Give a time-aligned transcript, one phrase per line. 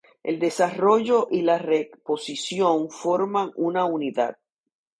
[0.23, 4.37] El desarrollo y la reexposición forman una unidad.